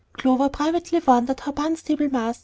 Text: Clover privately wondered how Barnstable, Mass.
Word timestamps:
Clover 0.13 0.49
privately 0.49 0.97
wondered 1.05 1.41
how 1.41 1.51
Barnstable, 1.51 2.09
Mass. 2.09 2.39